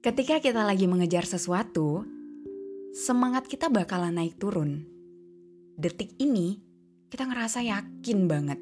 [0.00, 2.08] Ketika kita lagi mengejar sesuatu,
[2.96, 4.88] semangat kita bakalan naik turun.
[5.76, 6.56] Detik ini,
[7.12, 8.56] kita ngerasa yakin banget,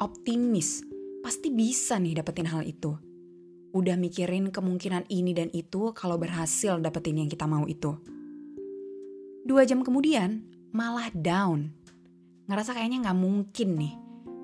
[0.00, 0.80] optimis,
[1.20, 2.96] pasti bisa nih dapetin hal itu.
[3.76, 7.92] Udah mikirin kemungkinan ini dan itu kalau berhasil dapetin yang kita mau itu.
[9.44, 10.40] Dua jam kemudian,
[10.72, 11.68] malah down.
[12.48, 13.94] Ngerasa kayaknya nggak mungkin nih.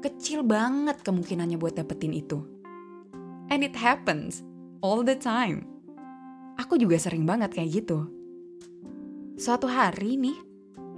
[0.04, 2.44] Kecil banget kemungkinannya buat dapetin itu.
[3.48, 4.44] And it happens
[4.84, 5.73] all the time
[6.58, 8.06] aku juga sering banget kayak gitu.
[9.34, 10.38] Suatu hari nih,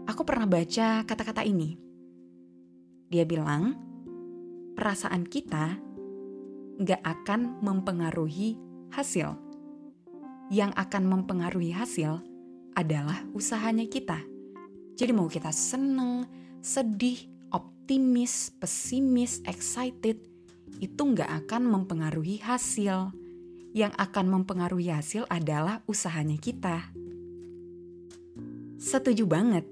[0.05, 1.77] aku pernah baca kata-kata ini.
[3.09, 3.73] Dia bilang,
[4.77, 5.81] perasaan kita
[6.85, 8.61] gak akan mempengaruhi
[8.93, 9.33] hasil.
[10.53, 12.23] Yang akan mempengaruhi hasil
[12.77, 14.20] adalah usahanya kita.
[14.95, 16.29] Jadi mau kita seneng,
[16.61, 17.19] sedih,
[17.51, 20.20] optimis, pesimis, excited,
[20.79, 23.11] itu gak akan mempengaruhi hasil
[23.77, 26.89] yang akan mempengaruhi hasil adalah usahanya kita.
[28.81, 29.69] Setuju banget.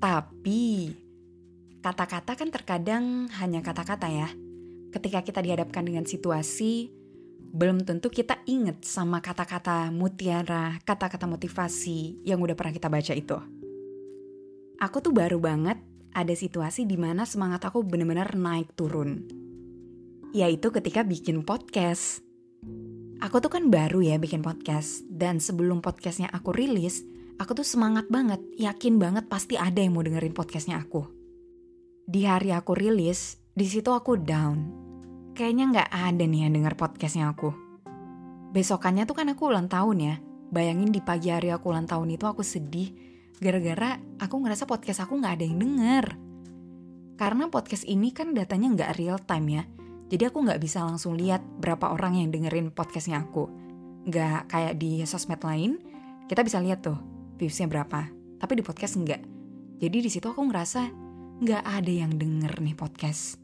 [0.00, 0.88] Tapi
[1.84, 4.32] kata-kata kan terkadang hanya kata-kata ya.
[4.88, 6.88] Ketika kita dihadapkan dengan situasi,
[7.52, 13.36] belum tentu kita inget sama kata-kata mutiara, kata-kata motivasi yang udah pernah kita baca itu.
[14.80, 15.76] Aku tuh baru banget
[16.16, 19.28] ada situasi di mana semangat aku bener-bener naik turun.
[20.32, 22.27] Yaitu ketika bikin podcast.
[23.18, 27.02] Aku tuh kan baru ya bikin podcast dan sebelum podcastnya aku rilis,
[27.42, 31.02] aku tuh semangat banget, yakin banget pasti ada yang mau dengerin podcastnya aku.
[32.06, 34.70] Di hari aku rilis, di situ aku down.
[35.34, 37.50] Kayaknya nggak ada nih yang denger podcastnya aku.
[38.54, 40.14] Besokannya tuh kan aku ulang tahun ya.
[40.54, 42.94] Bayangin di pagi hari aku ulang tahun itu aku sedih
[43.42, 46.06] gara-gara aku ngerasa podcast aku nggak ada yang denger.
[47.18, 49.62] Karena podcast ini kan datanya nggak real time ya
[50.08, 53.44] jadi aku nggak bisa langsung lihat berapa orang yang dengerin podcastnya aku.
[54.08, 55.76] Nggak kayak di sosmed lain,
[56.32, 56.96] kita bisa lihat tuh
[57.36, 58.08] viewsnya berapa.
[58.40, 59.22] Tapi di podcast nggak.
[59.78, 60.88] Jadi di situ aku ngerasa
[61.44, 63.36] nggak ada yang denger nih podcast.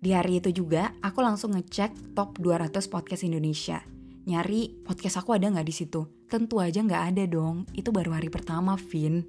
[0.00, 3.84] Di hari itu juga, aku langsung ngecek top 200 podcast Indonesia.
[4.24, 6.08] Nyari podcast aku ada nggak di situ.
[6.24, 7.68] Tentu aja nggak ada dong.
[7.76, 9.28] Itu baru hari pertama, Vin.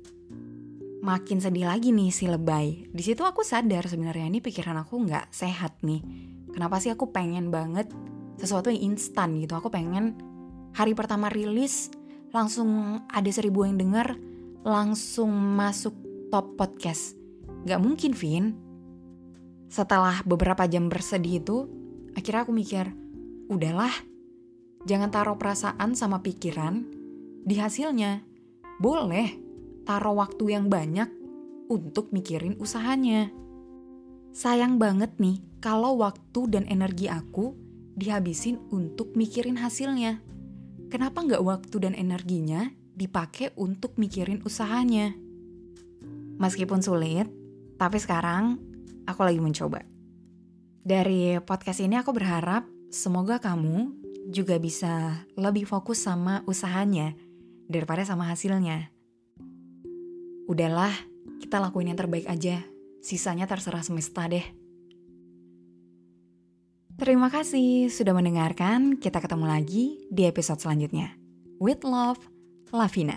[1.01, 2.85] Makin sedih lagi nih si lebay.
[2.93, 6.05] Di situ aku sadar sebenarnya ini pikiran aku nggak sehat nih.
[6.53, 7.89] Kenapa sih aku pengen banget
[8.37, 9.57] sesuatu yang instan gitu.
[9.57, 10.13] Aku pengen
[10.77, 11.89] hari pertama rilis
[12.29, 14.13] langsung ada seribu yang denger,
[14.61, 15.97] langsung masuk
[16.29, 17.17] top podcast.
[17.65, 18.53] Gak mungkin, Vin.
[19.73, 21.65] Setelah beberapa jam bersedih itu,
[22.13, 22.93] akhirnya aku mikir,
[23.49, 23.91] udahlah,
[24.85, 26.85] jangan taruh perasaan sama pikiran
[27.41, 28.21] di hasilnya.
[28.81, 29.40] Boleh,
[29.91, 31.11] taruh waktu yang banyak
[31.67, 33.27] untuk mikirin usahanya.
[34.31, 37.51] Sayang banget nih kalau waktu dan energi aku
[37.99, 40.23] dihabisin untuk mikirin hasilnya.
[40.87, 45.11] Kenapa nggak waktu dan energinya dipakai untuk mikirin usahanya?
[46.39, 47.27] Meskipun sulit,
[47.75, 48.63] tapi sekarang
[49.03, 49.83] aku lagi mencoba.
[50.87, 53.91] Dari podcast ini aku berharap semoga kamu
[54.31, 57.11] juga bisa lebih fokus sama usahanya
[57.67, 59.00] daripada sama hasilnya.
[60.51, 60.91] Udahlah,
[61.39, 62.59] kita lakuin yang terbaik aja.
[62.99, 64.43] Sisanya terserah semesta deh.
[66.99, 68.99] Terima kasih sudah mendengarkan.
[68.99, 71.15] Kita ketemu lagi di episode selanjutnya.
[71.63, 72.19] With love,
[72.75, 73.15] Lavina.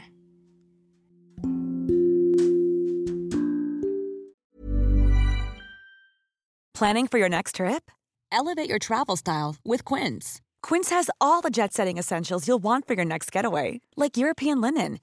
[6.71, 7.91] Planning for your next trip?
[8.31, 10.39] Elevate your travel style with Quince.
[10.63, 14.63] Quince has all the jet setting essentials you'll want for your next getaway, like European
[14.63, 15.03] linen